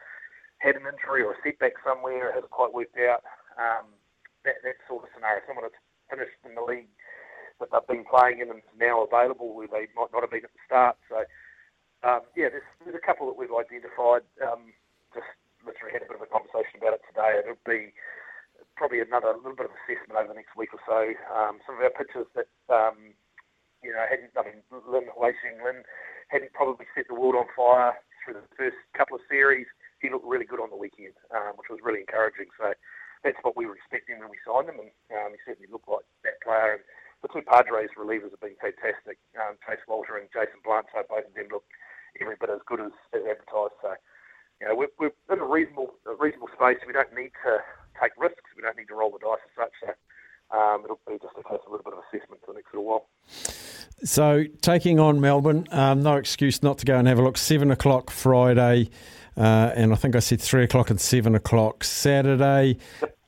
had 0.59 0.75
an 0.75 0.89
injury 0.89 1.23
or 1.23 1.37
a 1.37 1.41
setback 1.45 1.77
somewhere, 1.85 2.33
hasn't 2.33 2.51
quite 2.51 2.73
worked 2.73 2.99
out. 2.99 3.23
Um, 3.61 3.93
that, 4.49 4.65
that 4.65 4.81
sort 4.89 5.05
of 5.05 5.13
scenario. 5.13 5.45
Someone 5.45 5.69
that's 5.69 5.83
finished 6.09 6.41
in 6.43 6.57
the 6.57 6.65
league 6.65 6.91
that 7.61 7.69
they've 7.71 7.97
been 7.97 8.09
playing 8.09 8.41
in 8.41 8.51
and 8.51 8.63
now 8.79 9.05
available 9.05 9.55
where 9.55 9.69
they 9.69 9.87
might 9.95 10.13
not 10.13 10.25
have 10.25 10.33
been 10.33 10.45
at 10.45 10.53
the 10.53 10.67
start. 10.67 10.97
So 11.09 11.23
um, 12.03 12.25
yeah, 12.35 12.49
there's, 12.49 12.67
there's 12.85 12.97
a 12.97 13.05
couple 13.05 13.29
that 13.29 13.37
we've 13.37 13.53
identified. 13.53 14.25
Um, 14.41 14.73
just 15.13 15.29
literally 15.65 15.93
had 15.93 16.03
a 16.03 16.09
bit 16.09 16.17
of 16.17 16.25
a 16.25 16.31
conversation 16.33 16.81
about 16.81 16.97
it 16.97 17.05
today. 17.05 17.37
It'll 17.37 17.61
be 17.69 17.93
probably 18.81 19.05
another 19.05 19.37
little 19.37 19.59
bit 19.59 19.69
of 19.69 19.77
assessment 19.85 20.17
over 20.17 20.33
the 20.33 20.41
next 20.41 20.57
week 20.57 20.73
or 20.73 20.81
so. 20.89 21.13
Um, 21.29 21.61
some 21.69 21.77
of 21.77 21.85
our 21.85 21.93
pitchers 21.93 22.29
that 22.33 22.49
um, 22.73 23.13
you 23.85 23.93
know 23.93 24.05
hadn't, 24.09 24.33
I 24.33 24.49
mean, 24.49 24.65
Lynn 24.73 25.13
Wacing 25.17 25.61
Lynn 25.61 25.85
hadn't 26.33 26.57
probably 26.57 26.89
set 26.97 27.05
the 27.09 27.19
world 27.19 27.37
on 27.37 27.51
fire 27.53 28.01
through 28.25 28.41
the 28.41 28.49
first 28.57 28.81
couple 28.97 29.21
of 29.21 29.25
series. 29.29 29.69
He 30.01 30.09
looked 30.09 30.25
really 30.25 30.49
good 30.49 30.65
on 30.65 30.73
the 30.73 30.81
weekend, 30.81 31.13
um, 31.29 31.61
which 31.61 31.69
was 31.69 31.85
really 31.85 32.01
encouraging. 32.01 32.49
So 32.57 32.73
that's 33.21 33.37
what 33.45 33.57
we 33.57 33.69
were 33.69 33.77
expecting 33.77 34.17
when 34.17 34.33
we 34.33 34.41
signed 34.41 34.73
him, 34.73 34.81
and 34.81 34.93
um, 35.13 35.37
he 35.37 35.41
certainly 35.45 35.69
looked 35.69 35.89
like 35.89 36.09
that 36.25 36.41
player. 36.41 36.81
And 36.81 36.85
the 37.23 37.29
two 37.29 37.43
Padres 37.43 37.91
relievers 37.99 38.31
have 38.31 38.41
been 38.41 38.57
fantastic. 38.61 39.19
Um, 39.37 39.57
Chase 39.67 39.83
Walter 39.89 40.17
and 40.17 40.29
Jason 40.33 40.61
Blunt, 40.65 40.87
so 40.93 41.03
both 41.09 41.27
of 41.27 41.35
them 41.35 41.49
look 41.53 41.65
every 42.21 42.37
bit 42.41 42.51
as 42.51 42.61
good 42.67 42.81
as, 42.81 42.93
as 43.13 43.23
advertised. 43.23 43.77
So, 43.83 43.93
you 44.61 44.69
know, 44.69 44.75
we're, 44.75 44.93
we're 44.99 45.15
in 45.33 45.41
a 45.41 45.47
reasonable, 45.47 45.95
a 46.07 46.15
reasonable 46.17 46.49
space. 46.57 46.81
We 46.87 46.93
don't 46.93 47.13
need 47.15 47.33
to 47.45 47.61
take 48.01 48.13
risks. 48.17 48.49
We 48.57 48.63
don't 48.63 48.77
need 48.77 48.89
to 48.89 48.97
roll 48.97 49.13
the 49.13 49.21
dice 49.21 49.45
as 49.45 49.55
such. 49.57 49.75
So, 49.85 49.93
um, 50.57 50.83
it'll 50.85 51.01
be 51.07 51.21
just 51.21 51.37
a 51.39 51.45
case 51.45 51.61
of 51.65 51.69
a 51.69 51.71
little 51.71 51.85
bit 51.85 51.95
of 51.95 52.03
assessment 52.09 52.41
for 52.45 52.53
the 52.53 52.59
next 52.59 52.73
little 52.75 52.89
while. 52.89 53.07
So, 54.03 54.45
taking 54.63 54.99
on 54.99 55.21
Melbourne, 55.21 55.69
um, 55.71 56.03
no 56.03 56.17
excuse 56.17 56.63
not 56.63 56.79
to 56.79 56.87
go 56.87 56.97
and 56.97 57.07
have 57.07 57.19
a 57.19 57.23
look. 57.23 57.37
Seven 57.37 57.71
o'clock 57.71 58.11
Friday. 58.11 58.91
Uh, 59.37 59.73
and 59.75 59.93
I 59.93 59.97
think 59.97 60.17
I 60.17 60.19
said 60.19 60.41
three 60.41 60.65
o'clock 60.65 60.91
and 60.91 61.01
seven 61.01 61.35
o'clock 61.35 61.85
Saturday, 61.85 62.79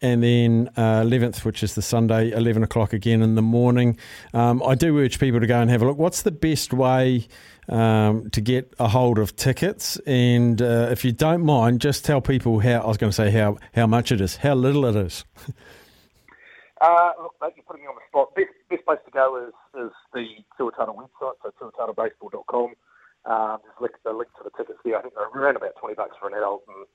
and 0.02 0.22
then 0.22 0.68
uh, 0.76 1.02
11th, 1.02 1.44
which 1.44 1.62
is 1.62 1.74
the 1.74 1.82
Sunday, 1.82 2.32
11 2.32 2.62
o'clock 2.62 2.92
again 2.92 3.22
in 3.22 3.34
the 3.34 3.42
morning. 3.42 3.96
Um, 4.34 4.62
I 4.62 4.74
do 4.74 4.98
urge 4.98 5.18
people 5.18 5.40
to 5.40 5.46
go 5.46 5.60
and 5.60 5.70
have 5.70 5.82
a 5.82 5.86
look. 5.86 5.98
What's 5.98 6.22
the 6.22 6.30
best 6.30 6.72
way 6.72 7.26
um, 7.68 8.28
to 8.30 8.40
get 8.40 8.72
a 8.78 8.88
hold 8.88 9.18
of 9.18 9.36
tickets? 9.36 9.96
And 10.06 10.60
uh, 10.60 10.88
if 10.90 11.04
you 11.04 11.12
don't 11.12 11.44
mind, 11.44 11.80
just 11.80 12.04
tell 12.04 12.20
people 12.20 12.60
how, 12.60 12.80
I 12.80 12.86
was 12.86 12.96
going 12.96 13.10
to 13.10 13.16
say 13.16 13.30
how, 13.30 13.58
how 13.74 13.86
much 13.86 14.12
it 14.12 14.20
is, 14.20 14.36
how 14.36 14.54
little 14.54 14.84
it 14.86 14.96
is. 14.96 15.24
Uh, 16.82 17.12
look, 17.22 17.34
mate, 17.40 17.52
you're 17.54 17.62
putting 17.62 17.82
me 17.82 17.86
on 17.86 17.94
the 17.94 18.02
spot. 18.10 18.34
Best, 18.34 18.50
best 18.68 18.84
place 18.84 18.98
to 19.04 19.10
go 19.12 19.38
is, 19.38 19.54
is 19.78 19.94
the 20.12 20.26
Tuatara 20.58 20.90
website, 20.90 21.38
so 21.38 21.54
tuatarabaseball.com. 21.54 22.74
Um, 23.24 23.58
there's 23.62 23.78
link, 23.80 23.94
a 24.04 24.10
link 24.10 24.30
to 24.34 24.42
the 24.42 24.50
tickets 24.58 24.80
there. 24.84 24.98
I 24.98 25.02
think 25.02 25.14
they're 25.14 25.30
around 25.30 25.54
about 25.54 25.78
20 25.78 25.94
bucks 25.94 26.16
for 26.18 26.26
an 26.26 26.34
adult 26.34 26.64
and 26.66 26.86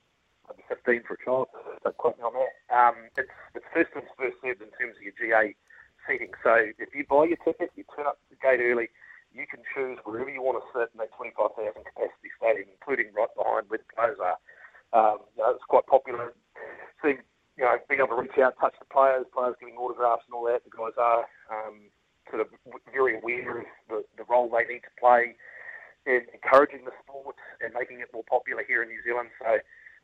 15 0.68 1.02
for 1.08 1.14
a 1.14 1.24
child. 1.24 1.48
So 1.82 1.90
quote 1.92 2.18
me 2.18 2.24
on 2.24 2.36
that. 2.36 2.52
Um, 2.68 3.08
it's, 3.16 3.32
it's 3.54 3.66
first 3.72 3.90
in, 3.96 4.04
first 4.16 4.36
served 4.44 4.62
in 4.62 4.72
terms 4.76 4.96
of 4.96 5.02
your 5.02 5.16
GA 5.16 5.56
seating. 6.06 6.32
So 6.44 6.72
if 6.78 6.94
you 6.94 7.04
buy 7.08 7.28
your 7.28 7.40
ticket, 7.40 7.72
you 7.76 7.84
turn 7.96 8.06
up 8.06 8.20
the 8.30 8.36
gate 8.36 8.60
early, 8.60 8.88
you 9.32 9.44
can 9.44 9.60
choose 9.74 9.98
wherever 10.04 10.30
you 10.30 10.40
want 10.40 10.60
to 10.60 10.66
sit 10.72 10.92
in 10.92 10.98
that 11.04 11.12
25,000 11.16 11.72
capacity 11.72 12.30
stadium, 12.36 12.68
including 12.72 13.12
right 13.12 13.32
behind 13.36 13.68
where 13.68 13.80
the 13.80 13.90
players 13.92 14.20
are. 14.20 14.38
Um, 14.96 15.20
you 15.36 15.44
know, 15.44 15.52
it's 15.52 15.68
quite 15.68 15.84
popular. 15.84 16.32
Seeing, 17.04 17.20
you 17.60 17.64
know, 17.64 17.76
being 17.88 18.00
able 18.00 18.16
to 18.16 18.22
reach 18.24 18.40
out, 18.40 18.56
touch 18.56 18.74
the 18.80 18.88
players, 18.88 19.28
players 19.36 19.56
giving 19.60 19.76
autographs 19.76 20.24
and 20.24 20.32
all 20.32 20.48
that. 20.48 20.64
The 20.64 20.72
guys 20.72 20.96
are 20.96 21.28
um, 21.52 21.92
sort 22.32 22.40
of 22.40 22.48
very 22.88 23.20
aware 23.20 23.64
of 23.64 23.68
the, 23.88 23.98
the 24.16 24.24
role 24.28 24.48
they 24.48 24.64
need 24.64 24.84
to 24.88 24.94
play 24.96 25.36
in 26.08 26.24
encouraging 26.32 26.88
the 26.88 26.96
sport 27.04 27.36
and 27.60 27.76
making 27.76 28.00
it 28.00 28.08
more 28.16 28.24
popular 28.24 28.64
here 28.64 28.82
in 28.82 28.88
New 28.88 29.04
Zealand. 29.04 29.28
So 29.36 29.60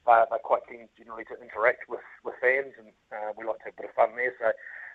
uh, 0.07 0.25
they're 0.29 0.43
quite 0.43 0.65
keen 0.69 0.89
generally 0.97 1.25
to 1.29 1.37
interact 1.41 1.89
with, 1.89 2.05
with 2.25 2.37
fans, 2.41 2.77
and 2.77 2.93
uh, 3.13 3.33
we 3.37 3.45
like 3.45 3.61
to 3.65 3.73
have 3.73 3.77
a 3.77 3.81
bit 3.85 3.91
of 3.91 3.99
fun 3.99 4.17
there. 4.17 4.33
So 4.37 4.53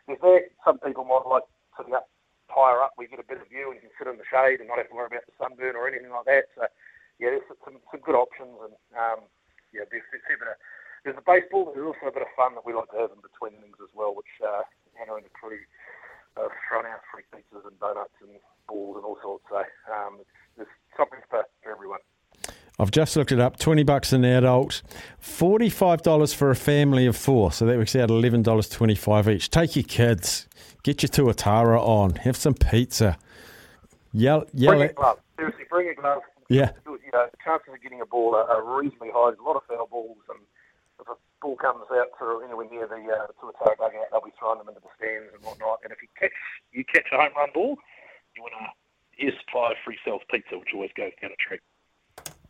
there's 0.08 0.22
there. 0.22 0.46
Some 0.66 0.78
people 0.80 1.06
might 1.06 1.26
like 1.26 1.46
sitting 1.78 1.94
up 1.94 2.10
higher 2.50 2.82
up. 2.82 2.98
We 2.98 3.08
get 3.08 3.22
a 3.22 3.28
bit 3.30 3.42
of 3.42 3.48
view 3.48 3.70
and 3.70 3.78
you 3.78 3.86
can 3.90 3.96
sit 3.96 4.10
in 4.10 4.18
the 4.18 4.28
shade 4.28 4.60
and 4.60 4.68
not 4.68 4.82
have 4.82 4.90
to 4.90 4.98
worry 4.98 5.14
about 5.14 5.26
the 5.30 5.38
sunburn 5.38 5.78
or 5.78 5.86
anything 5.86 6.10
like 6.10 6.26
that. 6.26 6.50
So 6.58 6.66
yeah, 7.22 7.36
there's 7.36 7.46
some, 7.62 7.78
some 7.94 8.02
good 8.02 8.18
options, 8.18 8.58
and 8.64 8.76
um, 8.96 9.28
yeah, 9.76 9.86
there's, 9.92 10.08
there's, 10.10 10.24
a 10.26 10.40
bit 10.40 10.50
of, 10.50 10.58
there's 11.04 11.20
the 11.20 11.28
baseball, 11.28 11.68
but 11.68 11.78
there's 11.78 11.92
also 11.92 12.10
a 12.10 12.16
bit 12.16 12.26
of 12.26 12.32
fun 12.34 12.56
that 12.58 12.66
we 12.66 12.74
like 12.74 12.90
to 12.96 13.00
have 13.06 13.14
in 13.14 13.22
between 13.22 13.60
innings 13.60 13.80
as 13.84 13.92
well, 13.92 14.16
which 14.16 14.32
uh, 14.42 14.64
Hannah 14.96 15.20
and 15.20 15.28
the 15.28 15.36
crew 15.36 15.60
have 16.40 16.56
thrown 16.68 16.88
out 16.88 17.04
free 17.12 17.28
pizzas 17.28 17.68
and 17.68 17.76
donuts 17.78 18.16
and 18.24 18.40
balls 18.72 18.96
and 18.96 19.06
all 19.06 19.20
sorts. 19.20 19.44
So 19.52 19.62
um, 19.92 20.24
there's 20.56 20.72
something 20.96 21.20
for, 21.28 21.44
for 21.60 21.70
everyone. 21.76 22.04
I've 22.80 22.92
just 22.92 23.18
looked 23.18 23.34
it 23.34 23.40
up. 23.42 23.60
Twenty 23.60 23.84
bucks 23.84 24.14
an 24.14 24.24
adult, 24.24 24.82
forty-five 25.20 26.02
dollars 26.02 26.34
for 26.34 26.50
a 26.50 26.56
family 26.56 27.06
of 27.06 27.18
four. 27.18 27.52
So 27.52 27.66
that 27.66 27.78
works 27.78 27.96
out 27.96 28.10
eleven 28.10 28.42
dollars 28.42 28.70
twenty-five 28.70 29.28
each. 29.28 29.50
Take 29.50 29.76
your 29.76 29.84
kids, 29.84 30.48
get 30.84 31.04
your 31.04 31.10
tuatara 31.10 31.80
on, 31.80 32.16
have 32.16 32.38
some 32.38 32.54
pizza. 32.54 33.18
Yell, 34.14 34.46
yell 34.54 34.74
bring 34.74 34.90
a 34.90 34.94
glove. 34.94 35.20
Seriously, 35.38 35.66
bring 35.70 35.90
a 35.90 35.94
glove. 35.94 36.22
Yeah. 36.48 36.72
You 36.88 36.98
know, 37.14 37.28
the 37.30 37.38
chances 37.44 37.74
of 37.74 37.82
getting 37.84 38.02
a 38.02 38.06
ball 38.06 38.34
are, 38.34 38.48
are 38.50 38.64
reasonably 38.64 39.10
high. 39.14 39.32
There's 39.32 39.40
a 39.40 39.44
lot 39.44 39.58
of 39.58 39.64
foul 39.68 39.86
balls, 39.86 40.18
and 40.30 40.40
if 41.00 41.08
a 41.08 41.14
ball 41.42 41.58
comes 41.58 41.84
out 41.92 42.08
sort 42.18 42.38
of 42.38 42.44
anywhere 42.48 42.66
near 42.72 42.88
the 42.88 42.96
uh, 42.96 43.28
tuatara 43.38 43.76
dugout, 43.78 44.08
they'll 44.10 44.24
be 44.24 44.32
throwing 44.40 44.58
them 44.58 44.70
into 44.70 44.80
the 44.82 44.90
stands 44.98 45.30
and 45.36 45.44
whatnot. 45.44 45.82
And 45.84 45.92
if 45.92 46.02
you 46.02 46.08
catch 46.18 46.32
you 46.72 46.86
catch 46.86 47.12
a 47.12 47.18
home 47.18 47.36
run 47.36 47.50
ball, 47.54 47.78
you 48.36 48.42
want 48.42 48.56
to 48.56 49.26
air 49.26 49.34
supply 49.46 49.72
of 49.72 49.78
free 49.84 50.00
self 50.06 50.24
pizza, 50.32 50.58
which 50.58 50.72
always 50.74 50.92
goes 50.96 51.12
down 51.22 51.32
a 51.36 51.40
treat. 51.44 51.60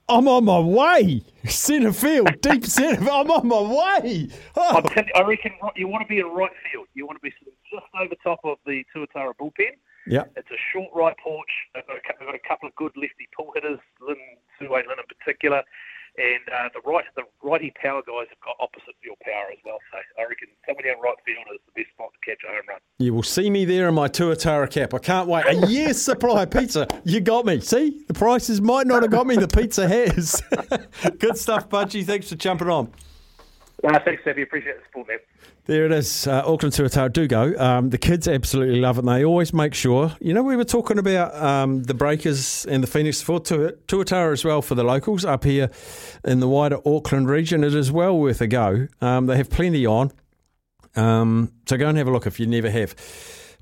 I'm 0.09 0.27
on 0.27 0.45
my 0.45 0.59
way. 0.59 1.23
Centre 1.45 1.93
field, 1.93 2.41
deep 2.41 2.65
centre. 2.65 3.09
I'm 3.09 3.29
on 3.29 3.47
my 3.47 3.61
way. 3.61 4.27
Oh. 4.55 4.81
I 5.15 5.21
reckon 5.21 5.53
you 5.75 5.87
want 5.87 6.01
to 6.01 6.07
be 6.07 6.19
in 6.19 6.25
right 6.27 6.51
field. 6.71 6.87
You 6.95 7.05
want 7.05 7.17
to 7.17 7.21
be 7.21 7.33
just 7.71 7.85
over 7.99 8.15
top 8.23 8.39
of 8.43 8.57
the 8.65 8.83
Tuatara 8.95 9.33
bullpen. 9.39 9.77
Yeah. 10.07 10.23
It's 10.35 10.49
a 10.49 10.57
short 10.73 10.89
right 10.95 11.15
porch. 11.23 11.49
They've 11.75 11.85
got 11.85 11.97
a, 11.97 12.01
they've 12.19 12.27
got 12.27 12.35
a 12.35 12.47
couple 12.47 12.67
of 12.67 12.75
good 12.75 12.91
lefty 12.97 13.29
pull 13.35 13.51
hitters, 13.53 13.79
Lynn, 14.01 14.17
Sue 14.57 14.67
Lynn 14.69 14.83
in 14.89 15.17
particular. 15.17 15.61
And 16.17 16.41
uh, 16.49 16.69
the 16.73 16.81
right, 16.89 17.05
the 17.15 17.23
righty 17.43 17.71
power 17.79 18.01
guys 18.01 18.25
have 18.29 18.39
got 18.43 18.55
opposite 18.59 18.95
field 19.01 19.17
power 19.23 19.45
as 19.53 19.59
well. 19.63 19.77
So 19.91 19.99
I 20.19 20.23
reckon 20.27 20.47
somebody 20.67 20.89
down 20.89 20.99
right 21.01 21.15
field 21.23 21.45
is 21.53 21.61
the 21.67 21.81
best 21.81 21.93
spot 21.93 22.09
to 22.11 22.19
catch 22.25 22.41
a 22.43 22.51
home 22.51 22.65
run. 22.67 22.79
You 22.97 23.13
will 23.13 23.23
see 23.23 23.49
me 23.49 23.63
there 23.63 23.87
in 23.87 23.93
my 23.93 24.09
Tuatara 24.09 24.69
cap. 24.69 24.93
I 24.95 24.97
can't 24.97 25.29
wait. 25.29 25.45
A 25.45 25.67
year's 25.67 26.01
supply 26.01 26.43
of 26.43 26.51
pizza. 26.51 26.87
You 27.05 27.21
got 27.21 27.45
me. 27.45 27.61
See, 27.61 27.98
prices 28.19 28.59
might 28.59 28.85
not 28.85 29.01
have 29.01 29.11
got 29.11 29.25
me. 29.25 29.37
The 29.37 29.47
pizza 29.47 29.87
has. 29.87 30.43
Good 31.19 31.37
stuff, 31.37 31.69
Budgie. 31.69 32.05
Thanks 32.05 32.27
for 32.27 32.35
jumping 32.35 32.67
on. 32.67 32.91
Uh, 33.81 33.97
thanks, 34.03 34.21
Stevie. 34.23 34.41
Appreciate 34.41 34.75
the 34.77 34.83
support, 34.83 35.07
man. 35.07 35.17
There 35.65 35.85
it 35.85 35.93
is. 35.93 36.27
Uh, 36.27 36.43
Auckland 36.45 36.73
Tuatara 36.73 37.13
do 37.13 37.27
go. 37.27 37.53
Um, 37.57 37.91
the 37.91 37.97
kids 37.97 38.27
absolutely 38.27 38.81
love 38.81 38.97
it, 38.97 39.01
and 39.01 39.07
they 39.07 39.23
always 39.23 39.53
make 39.53 39.73
sure. 39.73 40.13
You 40.19 40.33
know, 40.33 40.43
we 40.43 40.57
were 40.57 40.65
talking 40.65 40.99
about 40.99 41.33
um, 41.33 41.83
the 41.83 41.93
Breakers 41.93 42.65
and 42.65 42.83
the 42.83 42.87
Phoenix 42.87 43.21
for 43.21 43.39
Tuatara 43.39 44.33
as 44.33 44.43
well 44.43 44.61
for 44.61 44.75
the 44.75 44.83
locals 44.83 45.23
up 45.23 45.45
here 45.45 45.69
in 46.25 46.41
the 46.41 46.47
wider 46.49 46.79
Auckland 46.85 47.29
region. 47.29 47.63
It 47.63 47.73
is 47.73 47.89
well 47.89 48.17
worth 48.17 48.41
a 48.41 48.47
go. 48.47 48.87
Um, 48.99 49.27
they 49.27 49.37
have 49.37 49.49
plenty 49.49 49.85
on. 49.85 50.11
Um, 50.97 51.53
so 51.67 51.77
go 51.77 51.87
and 51.87 51.97
have 51.97 52.07
a 52.07 52.11
look 52.11 52.27
if 52.27 52.37
you 52.37 52.47
never 52.47 52.69
have. 52.69 52.95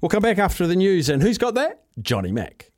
We'll 0.02 0.10
come 0.10 0.24
back 0.24 0.40
after 0.40 0.66
the 0.66 0.76
news. 0.76 1.10
And 1.10 1.22
who's 1.22 1.38
got 1.38 1.54
that? 1.54 1.84
Johnny 2.02 2.32
Mack. 2.32 2.72